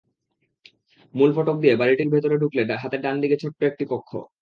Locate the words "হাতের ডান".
2.81-3.15